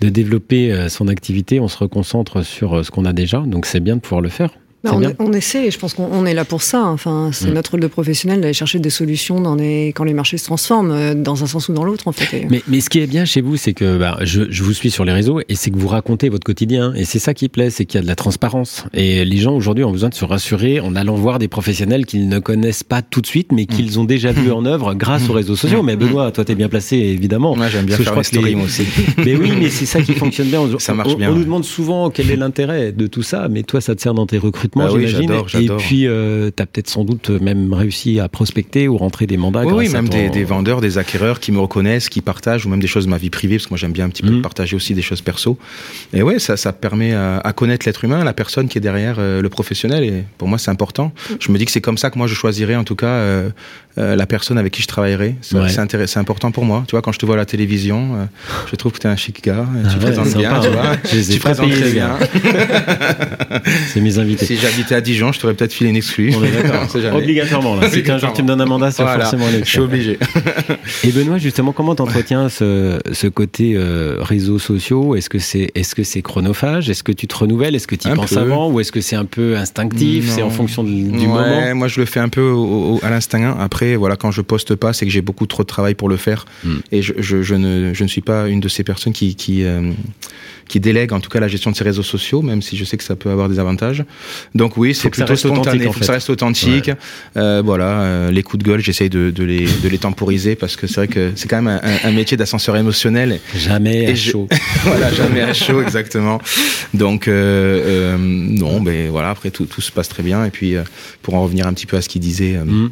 de 0.00 0.08
développer 0.08 0.88
son 0.88 1.08
activité, 1.08 1.60
on 1.60 1.68
se 1.68 1.78
reconcentre 1.78 2.44
sur 2.44 2.84
ce 2.84 2.90
qu'on 2.90 3.04
a 3.04 3.12
déjà. 3.12 3.40
Donc 3.40 3.66
c'est 3.66 3.80
bien 3.80 3.96
de 3.96 4.00
pouvoir 4.00 4.20
le 4.20 4.28
faire. 4.28 4.50
Bah, 4.84 4.90
on, 4.94 5.28
on, 5.28 5.32
essaie, 5.32 5.66
et 5.66 5.70
je 5.70 5.78
pense 5.78 5.94
qu'on 5.94 6.26
est 6.26 6.34
là 6.34 6.44
pour 6.44 6.62
ça. 6.62 6.84
Enfin, 6.86 7.30
c'est 7.32 7.50
mmh. 7.50 7.54
notre 7.54 7.70
rôle 7.72 7.80
de 7.80 7.86
professionnel 7.86 8.40
d'aller 8.40 8.52
chercher 8.52 8.80
des 8.80 8.90
solutions 8.90 9.40
dans 9.40 9.54
les, 9.54 9.88
quand 9.88 10.04
les 10.04 10.14
marchés 10.14 10.38
se 10.38 10.44
transforment, 10.44 11.14
dans 11.14 11.44
un 11.44 11.46
sens 11.46 11.68
ou 11.68 11.72
dans 11.72 11.84
l'autre, 11.84 12.08
en 12.08 12.12
fait. 12.12 12.46
Mais, 12.50 12.62
mais, 12.66 12.80
ce 12.80 12.90
qui 12.90 12.98
est 12.98 13.06
bien 13.06 13.24
chez 13.24 13.40
vous, 13.40 13.56
c'est 13.56 13.74
que 13.74 13.96
bah, 13.96 14.18
je, 14.22 14.42
je, 14.50 14.62
vous 14.64 14.72
suis 14.72 14.90
sur 14.90 15.04
les 15.04 15.12
réseaux 15.12 15.40
et 15.48 15.54
c'est 15.54 15.70
que 15.70 15.78
vous 15.78 15.88
racontez 15.88 16.28
votre 16.28 16.44
quotidien. 16.44 16.92
Et 16.94 17.04
c'est 17.04 17.18
ça 17.18 17.34
qui 17.34 17.48
plaît, 17.48 17.70
c'est 17.70 17.84
qu'il 17.84 17.98
y 17.98 18.00
a 18.00 18.02
de 18.02 18.08
la 18.08 18.16
transparence. 18.16 18.84
Et 18.92 19.24
les 19.24 19.36
gens 19.36 19.54
aujourd'hui 19.54 19.84
ont 19.84 19.92
besoin 19.92 20.08
de 20.08 20.14
se 20.14 20.24
rassurer 20.24 20.80
en 20.80 20.96
allant 20.96 21.14
voir 21.14 21.38
des 21.38 21.48
professionnels 21.48 22.06
qu'ils 22.06 22.28
ne 22.28 22.38
connaissent 22.38 22.84
pas 22.84 23.02
tout 23.02 23.20
de 23.20 23.26
suite, 23.26 23.52
mais 23.52 23.66
qu'ils 23.66 24.00
ont 24.00 24.04
déjà 24.04 24.32
vu 24.32 24.50
en 24.52 24.64
œuvre 24.64 24.94
grâce 24.94 25.28
aux 25.28 25.32
réseaux 25.32 25.56
sociaux. 25.56 25.82
Mais 25.82 25.96
Benoît, 25.96 26.32
toi, 26.32 26.44
t'es 26.44 26.54
bien 26.54 26.68
placé, 26.68 26.96
évidemment. 26.96 27.54
Moi, 27.56 27.68
j'aime 27.68 27.86
bien 27.86 27.96
faire 27.96 28.16
les 28.16 28.24
stories, 28.24 28.54
moi 28.56 28.64
aussi. 28.64 28.84
mais 29.18 29.36
oui, 29.36 29.52
mais 29.58 29.70
c'est 29.70 29.86
ça 29.86 30.02
qui 30.02 30.14
fonctionne 30.14 30.48
bien. 30.48 30.60
On, 30.60 30.78
ça 30.78 30.94
marche 30.94 31.12
on, 31.14 31.18
bien. 31.18 31.30
On 31.30 31.34
nous 31.34 31.44
demande 31.44 31.64
souvent 31.64 32.10
quel 32.10 32.30
est 32.30 32.36
l'intérêt 32.36 32.92
de 32.92 33.06
tout 33.06 33.22
ça, 33.22 33.48
mais 33.48 33.62
toi, 33.62 33.80
ça 33.80 33.94
te 33.94 34.00
sert 34.00 34.14
dans 34.14 34.26
tes 34.26 34.38
recrutements, 34.38 34.71
bah 34.74 34.88
oui, 34.92 35.06
j'imagine. 35.06 35.62
Et 35.62 35.68
puis, 35.78 36.06
euh, 36.06 36.50
tu 36.54 36.62
as 36.62 36.66
peut-être 36.66 36.88
sans 36.88 37.04
doute 37.04 37.30
même 37.30 37.72
réussi 37.72 38.20
à 38.20 38.28
prospecter 38.28 38.88
ou 38.88 38.96
rentrer 38.96 39.26
des 39.26 39.36
mandats. 39.36 39.64
Oui, 39.64 39.72
oui 39.74 39.88
même 39.88 40.08
ton... 40.08 40.16
des, 40.16 40.30
des, 40.30 40.44
vendeurs, 40.44 40.80
des 40.80 40.98
acquéreurs 40.98 41.40
qui 41.40 41.52
me 41.52 41.58
reconnaissent, 41.58 42.08
qui 42.08 42.20
partagent, 42.20 42.66
ou 42.66 42.68
même 42.68 42.80
des 42.80 42.86
choses 42.86 43.06
de 43.06 43.10
ma 43.10 43.18
vie 43.18 43.30
privée, 43.30 43.56
parce 43.56 43.66
que 43.66 43.70
moi 43.70 43.78
j'aime 43.78 43.92
bien 43.92 44.06
un 44.06 44.10
petit 44.10 44.22
peu 44.22 44.30
mmh. 44.30 44.42
partager 44.42 44.76
aussi 44.76 44.94
des 44.94 45.02
choses 45.02 45.20
perso. 45.20 45.58
Et 46.12 46.22
ouais, 46.22 46.38
ça, 46.38 46.56
ça 46.56 46.72
permet 46.72 47.12
à, 47.12 47.38
à 47.38 47.52
connaître 47.52 47.86
l'être 47.86 48.04
humain, 48.04 48.24
la 48.24 48.32
personne 48.32 48.68
qui 48.68 48.78
est 48.78 48.80
derrière 48.80 49.16
euh, 49.18 49.42
le 49.42 49.48
professionnel. 49.48 50.04
Et 50.04 50.24
pour 50.38 50.48
moi, 50.48 50.58
c'est 50.58 50.70
important. 50.70 51.12
Je 51.40 51.52
me 51.52 51.58
dis 51.58 51.64
que 51.64 51.70
c'est 51.70 51.80
comme 51.80 51.98
ça 51.98 52.10
que 52.10 52.18
moi 52.18 52.26
je 52.26 52.34
choisirais, 52.34 52.76
en 52.76 52.84
tout 52.84 52.96
cas, 52.96 53.06
euh, 53.06 53.50
euh, 53.98 54.16
la 54.16 54.24
personne 54.24 54.56
avec 54.56 54.72
qui 54.72 54.80
je 54.80 54.86
travaillerai. 54.86 55.36
C'est 55.42 55.56
ouais. 55.58 56.16
important 56.16 56.50
pour 56.50 56.64
moi. 56.64 56.84
Tu 56.86 56.92
vois, 56.92 57.02
quand 57.02 57.12
je 57.12 57.18
te 57.18 57.26
vois 57.26 57.34
à 57.34 57.38
la 57.38 57.44
télévision, 57.44 58.14
euh, 58.14 58.24
je 58.70 58.76
trouve 58.76 58.92
que 58.92 58.98
tu 58.98 59.06
es 59.06 59.10
un 59.10 59.16
chic 59.16 59.44
gars. 59.44 59.66
Ah 59.68 59.88
tu 59.88 59.96
ouais, 59.96 60.12
présentes 60.12 60.34
bien, 60.34 60.50
sympa, 60.50 60.66
tu 60.66 60.72
vois. 60.72 60.96
Je 61.04 61.32
tu 61.32 61.38
présentes 61.38 61.70
très 61.70 61.90
bien. 61.90 62.18
c'est 63.92 64.00
mes 64.00 64.18
invités. 64.18 64.46
Si 64.46 64.56
j'habitais 64.62 64.94
à 64.94 65.00
Dijon, 65.00 65.32
je 65.32 65.40
t'aurais 65.40 65.54
peut-être 65.54 65.72
filé 65.72 65.90
une 65.90 65.96
exclue. 65.96 66.32
On 66.36 66.44
est 66.44 66.50
d'accord. 66.50 67.16
Obligatoirement. 67.16 67.76
Là. 67.76 67.90
Si 67.90 68.10
un 68.10 68.18
jour 68.18 68.32
tu 68.32 68.42
me 68.42 68.48
donnes 68.48 68.60
un 68.60 68.66
mandat, 68.66 68.90
c'est 68.90 69.02
voilà. 69.02 69.24
forcément 69.24 69.46
Je 69.50 69.68
suis 69.68 69.78
obligé. 69.80 70.18
Et 71.04 71.12
Benoît, 71.12 71.38
justement, 71.38 71.72
comment 71.72 71.94
t'entretiens 71.94 72.48
ce, 72.48 72.98
ce 73.12 73.26
côté 73.26 73.74
euh, 73.76 74.16
réseaux 74.20 74.58
sociaux? 74.58 75.14
Est-ce 75.14 75.28
que 75.28 75.38
c'est 75.38 75.70
est-ce 75.74 75.94
que 75.94 76.04
c'est 76.04 76.22
chronophage? 76.22 76.88
Est-ce 76.90 77.02
que 77.02 77.12
tu 77.12 77.26
te 77.26 77.34
renouvelles? 77.34 77.74
Est-ce 77.74 77.86
que 77.86 77.96
tu 77.96 78.08
y 78.08 78.14
penses 78.14 78.30
peu. 78.30 78.38
avant? 78.38 78.70
Ou 78.70 78.80
est-ce 78.80 78.92
que 78.92 79.00
c'est 79.00 79.16
un 79.16 79.24
peu 79.24 79.56
instinctif? 79.56 80.28
C'est 80.28 80.42
en 80.42 80.50
fonction 80.50 80.84
du, 80.84 81.04
du 81.04 81.18
ouais, 81.18 81.26
moment? 81.26 81.74
Moi, 81.74 81.88
je 81.88 82.00
le 82.00 82.06
fais 82.06 82.20
un 82.20 82.28
peu 82.28 82.42
au, 82.42 82.94
au, 82.94 83.00
à 83.02 83.10
l'instinct. 83.10 83.56
Après, 83.58 83.96
voilà, 83.96 84.16
quand 84.16 84.30
je 84.30 84.40
poste 84.40 84.74
pas, 84.74 84.92
c'est 84.92 85.06
que 85.06 85.12
j'ai 85.12 85.22
beaucoup 85.22 85.46
trop 85.46 85.62
de 85.62 85.68
travail 85.68 85.94
pour 85.94 86.08
le 86.08 86.16
faire. 86.16 86.44
Mm. 86.64 86.70
Et 86.92 87.02
je, 87.02 87.12
je, 87.18 87.42
je, 87.42 87.54
ne, 87.54 87.94
je 87.94 88.02
ne 88.02 88.08
suis 88.08 88.20
pas 88.20 88.48
une 88.48 88.60
de 88.60 88.68
ces 88.68 88.84
personnes 88.84 89.12
qui, 89.12 89.34
qui, 89.34 89.64
euh, 89.64 89.92
qui 90.68 90.80
délègue 90.80 91.12
en 91.12 91.20
tout 91.20 91.30
cas 91.30 91.40
la 91.40 91.48
gestion 91.48 91.70
de 91.70 91.76
ses 91.76 91.84
réseaux 91.84 92.02
sociaux, 92.02 92.42
même 92.42 92.62
si 92.62 92.76
je 92.76 92.84
sais 92.84 92.96
que 92.96 93.04
ça 93.04 93.16
peut 93.16 93.30
avoir 93.30 93.48
des 93.48 93.58
avantages. 93.58 94.04
Donc 94.54 94.76
oui, 94.76 94.94
c'est 94.94 95.10
plutôt 95.10 95.36
spontané, 95.36 95.88
ça 96.00 96.12
reste 96.12 96.30
authentique. 96.30 96.88
Ouais. 96.88 96.96
Euh, 97.36 97.62
voilà, 97.64 98.02
euh, 98.02 98.30
les 98.30 98.42
coups 98.42 98.62
de 98.62 98.68
gueule, 98.68 98.80
j'essaye 98.80 99.10
de, 99.10 99.30
de, 99.30 99.44
les, 99.44 99.66
de 99.66 99.88
les 99.88 99.98
temporiser 99.98 100.56
parce 100.56 100.76
que 100.76 100.86
c'est 100.86 100.96
vrai 100.96 101.08
que 101.08 101.32
c'est 101.36 101.48
quand 101.48 101.60
même 101.62 101.80
un, 101.82 102.08
un 102.08 102.12
métier 102.12 102.36
d'ascenseur 102.36 102.76
émotionnel. 102.76 103.40
Jamais 103.54 104.10
à 104.10 104.14
chaud. 104.14 104.48
voilà, 104.84 105.12
jamais 105.12 105.42
à 105.42 105.52
chaud, 105.54 105.82
exactement. 105.82 106.40
Donc 106.94 107.28
euh, 107.28 108.16
non, 108.18 108.80
ben 108.80 109.10
voilà, 109.10 109.30
après 109.30 109.50
tout, 109.50 109.66
tout 109.66 109.80
se 109.80 109.92
passe 109.92 110.08
très 110.08 110.22
bien. 110.22 110.44
Et 110.44 110.50
puis 110.50 110.74
pour 111.22 111.34
en 111.34 111.42
revenir 111.42 111.66
un 111.66 111.72
petit 111.72 111.86
peu 111.86 111.96
à 111.96 112.02
ce 112.02 112.08
qu'il 112.08 112.20
disait. 112.20 112.58
Mm 112.64 112.90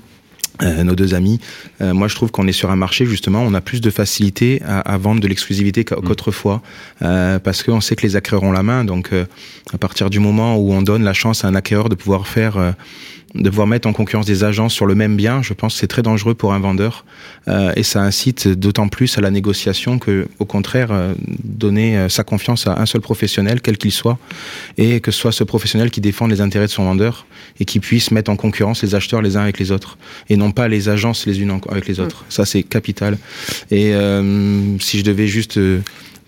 euh, 0.62 0.85
nos 0.85 0.95
deux 0.95 1.14
amis. 1.14 1.40
Euh, 1.81 1.95
moi, 1.95 2.09
je 2.09 2.14
trouve 2.14 2.31
qu'on 2.31 2.47
est 2.47 2.52
sur 2.52 2.71
un 2.71 2.76
marché 2.76 3.07
justement, 3.07 3.43
on 3.43 3.55
a 3.55 3.61
plus 3.61 3.81
de 3.81 3.90
facilité 3.90 4.61
à, 4.67 4.81
à 4.81 4.97
vendre 4.99 5.21
de 5.21 5.29
l'exclusivité 5.29 5.85
Mm. 5.90 6.07
qu'autrefois, 6.07 6.62
euh, 7.02 7.38
parce 7.38 7.62
qu'on 7.62 7.81
sait 7.81 7.97
que 7.97 8.02
les 8.02 8.17
acquéreurs 8.17 8.43
ont 8.43 8.52
la 8.52 8.62
main. 8.62 8.85
Donc, 8.85 9.12
euh, 9.12 9.25
à 9.73 9.79
partir 9.79 10.11
du 10.11 10.19
moment 10.19 10.57
où 10.57 10.73
on 10.73 10.83
donne 10.83 11.05
la 11.05 11.12
chance 11.12 11.45
à 11.45 11.49
un 11.49 11.55
acquéreur 11.55 11.88
de 11.88 11.95
pouvoir 11.95 12.26
faire, 12.26 12.75
de 13.35 13.49
pouvoir 13.49 13.67
mettre 13.67 13.89
en 13.89 13.93
concurrence 13.93 14.27
des 14.27 14.45
agences 14.45 14.75
sur 14.75 14.87
le 14.87 14.95
même 14.95 15.17
bien, 15.17 15.43
je 15.43 15.55
pense 15.55 15.75
que 15.75 15.81
c'est 15.81 15.87
très 15.87 16.03
dangereux 16.03 16.35
pour 16.35 16.53
un 16.53 16.59
vendeur, 16.59 17.05
euh, 17.49 17.73
et 17.77 17.83
ça 17.83 18.03
incite 18.03 18.49
d'autant 18.49 18.89
plus 18.89 19.19
à 19.19 19.21
la 19.21 19.31
négociation 19.31 19.99
que, 19.99 20.29
au 20.39 20.45
contraire, 20.45 20.89
euh, 20.91 21.15
donner 21.45 21.97
euh, 21.97 22.09
sa 22.09 22.25
confiance 22.25 22.67
à 22.67 22.81
un 22.81 22.87
seul 22.87 23.01
professionnel, 23.01 23.61
quel 23.61 23.79
qu'il 23.79 23.93
soit, 23.93 24.19
et 24.79 25.01
que 25.01 25.11
ce 25.11 25.21
soit 25.21 25.33
ce 25.33 25.45
professionnel 25.45 25.91
qui 25.91 26.01
défende 26.01 26.31
les 26.31 26.41
intérêts 26.41 26.67
de 26.67 26.73
son 26.73 26.85
vendeur 26.85 27.27
et 27.59 27.65
qui 27.65 27.81
puisse 27.81 28.11
mettre 28.11 28.31
en 28.31 28.37
concurrence 28.37 28.83
les 28.83 28.95
acheteurs 28.95 29.23
les 29.23 29.37
uns 29.37 29.43
avec 29.43 29.59
les 29.59 29.71
autres 29.71 29.99
et 30.29 30.37
non 30.37 30.51
pas 30.51 30.69
les 30.69 30.89
agences 30.89 31.27
les 31.27 31.41
unes 31.41 31.61
avec 31.71 31.87
les 31.87 32.01
autres. 32.01 32.25
Ça, 32.29 32.45
c'est 32.45 32.63
capital. 32.63 33.19
Et 33.71 33.95
euh, 33.95 34.79
si 34.79 34.99
je 34.99 35.05
devais 35.05 35.27
juste 35.27 35.59
euh, 35.59 35.81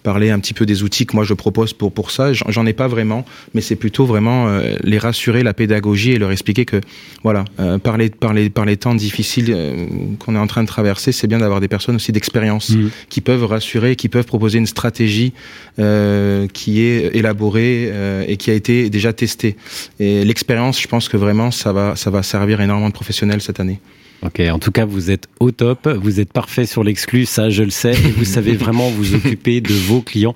parler 0.03 0.31
un 0.31 0.39
petit 0.39 0.55
peu 0.55 0.67
des 0.67 0.83
outils 0.83 1.07
que 1.07 1.15
moi 1.15 1.25
je 1.25 1.35
propose 1.35 1.73
pour 1.73 1.93
pour 1.93 2.11
ça, 2.11 2.33
j'en 2.33 2.67
ai 2.67 2.73
pas 2.73 2.89
vraiment, 2.89 3.25
mais 3.55 3.61
c'est 3.61 3.77
plutôt 3.77 4.05
vraiment 4.07 4.49
euh, 4.49 4.77
les 4.83 4.99
rassurer, 4.99 5.43
la 5.43 5.55
pédagogie 5.55 6.13
et 6.13 6.19
leur 6.19 6.33
expliquer 6.33 6.65
que 6.65 6.81
voilà, 7.23 7.45
euh, 7.61 7.79
par 7.79 7.97
les 7.97 8.11
par 8.11 8.33
les 8.35 8.51
par 8.51 8.65
les 8.65 8.77
temps 8.77 8.95
difficiles 8.95 9.51
euh, 9.51 9.87
qu'on 10.19 10.35
est 10.35 10.39
en 10.39 10.47
train 10.47 10.63
de 10.63 10.69
traverser, 10.69 11.13
c'est 11.13 11.27
bien 11.27 11.39
d'avoir 11.39 11.61
des 11.61 11.69
personnes 11.69 11.97
aussi 11.97 12.13
d'expérience 12.13 12.71
Mhm. 12.71 12.91
qui 13.09 13.21
peuvent 13.21 13.45
rassurer, 13.45 13.97
qui 13.97 14.09
peuvent 14.09 14.27
proposer 14.27 14.59
une 14.59 14.67
stratégie 14.67 15.33
euh, 15.79 16.47
qui 16.53 16.81
est 16.83 17.15
élaborée 17.17 17.89
euh, 17.91 18.25
et 18.27 18.37
qui 18.37 18.51
a 18.51 18.55
été 18.55 18.91
déjà 18.91 19.13
testée. 19.13 19.57
Et 20.01 20.25
l'expérience, 20.25 20.81
je 20.81 20.89
pense 20.89 21.09
que 21.09 21.17
vraiment 21.17 21.51
ça 21.51 21.73
va 21.73 21.97
ça 21.97 22.11
va 22.11 22.23
servir 22.23 22.61
énormément 22.61 22.89
de 22.89 22.95
professionnels 22.95 23.41
cette 23.41 23.61
année. 23.61 23.81
Ok, 24.25 24.41
en 24.53 24.59
tout 24.61 24.71
cas, 24.71 24.85
vous 24.85 25.11
êtes 25.11 25.27
au 25.41 25.51
top, 25.51 25.89
vous 26.01 26.21
êtes 26.21 26.33
parfait 26.33 26.65
sur 26.65 26.85
l'exclu, 26.85 27.27
ça 27.27 27.51
je 27.51 27.65
le 27.65 27.71
sais, 27.71 27.93
et 27.93 28.11
vous 28.17 28.25
savez 28.37 28.53
vraiment 28.53 28.89
vous 28.89 29.15
occuper 29.17 29.61
de 29.61 29.73
vos 29.73 30.01
clients. 30.01 30.35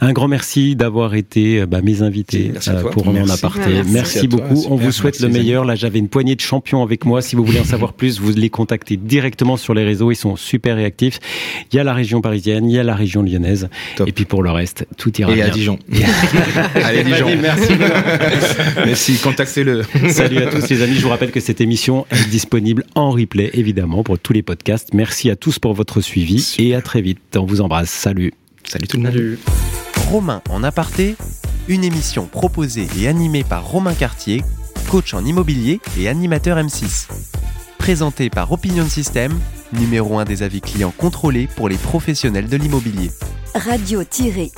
Un 0.00 0.12
grand 0.12 0.26
merci 0.26 0.74
d'avoir 0.74 1.14
été 1.14 1.60
euh, 1.60 1.66
bah, 1.66 1.82
mes 1.82 2.02
invités 2.02 2.50
Merci 2.52 2.70
toi. 2.80 2.90
pour 2.90 3.12
Merci. 3.12 3.32
Aparté. 3.32 3.60
Merci. 3.60 3.74
Merci, 3.74 3.92
Merci 3.92 4.18
à 4.18 4.20
toi, 4.22 4.40
beaucoup, 4.40 4.66
on 4.70 4.76
vous 4.76 4.90
souhaite 4.90 5.20
le 5.20 5.28
meilleur. 5.28 5.64
Là, 5.64 5.76
j'avais 5.76 6.00
une 6.00 6.08
poignée 6.08 6.34
de 6.34 6.40
champions 6.40 6.82
avec 6.82 7.04
moi. 7.04 7.22
Si 7.22 7.36
vous 7.36 7.44
voulez 7.44 7.60
en 7.60 7.64
savoir 7.64 7.92
plus, 7.92 8.18
vous 8.18 8.32
les 8.32 8.50
contactez 8.50 8.96
directement 8.96 9.56
sur 9.56 9.72
les 9.72 9.84
réseaux, 9.84 10.10
ils 10.10 10.16
sont 10.16 10.34
super 10.34 10.74
réactifs. 10.74 11.20
Il 11.72 11.76
y 11.76 11.78
a 11.78 11.84
la 11.84 11.94
région 11.94 12.20
parisienne, 12.22 12.68
il 12.68 12.74
y 12.74 12.78
a 12.78 12.82
la 12.82 12.96
région 12.96 13.22
lyonnaise, 13.22 13.68
Top. 13.96 14.08
et 14.08 14.12
puis 14.12 14.24
pour 14.24 14.42
le 14.42 14.50
reste, 14.50 14.84
tout 14.96 15.16
ira 15.20 15.30
Et 15.30 15.36
bien. 15.36 15.46
à 15.46 15.50
Dijon. 15.50 15.78
Allez 16.74 17.04
Dijon. 17.04 17.28
Merci. 17.40 17.72
Merci, 18.84 19.14
contactez-le. 19.22 19.82
Salut 20.10 20.38
à 20.38 20.46
tous 20.46 20.68
les 20.68 20.82
amis, 20.82 20.96
je 20.96 21.02
vous 21.02 21.08
rappelle 21.08 21.30
que 21.30 21.40
cette 21.40 21.60
émission 21.60 22.04
est 22.10 22.28
disponible 22.28 22.84
en 22.96 23.11
replay 23.12 23.50
évidemment 23.54 24.02
pour 24.02 24.18
tous 24.18 24.32
les 24.32 24.42
podcasts. 24.42 24.94
Merci 24.94 25.30
à 25.30 25.36
tous 25.36 25.58
pour 25.58 25.74
votre 25.74 26.00
suivi 26.00 26.54
et 26.58 26.74
à 26.74 26.82
très 26.82 27.00
vite. 27.00 27.36
On 27.36 27.44
vous 27.44 27.60
embrasse. 27.60 27.90
Salut. 27.90 28.32
Salut 28.64 28.86
tout 28.86 28.96
le 28.96 29.04
monde. 29.04 29.12
Salut. 29.12 29.38
Romain 30.08 30.42
en 30.50 30.62
aparté, 30.62 31.16
une 31.68 31.84
émission 31.84 32.26
proposée 32.26 32.86
et 32.98 33.08
animée 33.08 33.44
par 33.44 33.66
Romain 33.66 33.94
Cartier, 33.94 34.42
coach 34.90 35.14
en 35.14 35.24
immobilier 35.24 35.80
et 35.98 36.08
animateur 36.08 36.58
M6. 36.58 37.08
Présentée 37.78 38.30
par 38.30 38.52
Opinion 38.52 38.86
System, 38.86 39.32
numéro 39.72 40.18
1 40.18 40.24
des 40.24 40.42
avis 40.42 40.60
clients 40.60 40.92
contrôlés 40.96 41.48
pour 41.56 41.68
les 41.68 41.76
professionnels 41.76 42.48
de 42.48 42.56
l'immobilier. 42.56 43.10
radio-imo.fr 43.54 44.52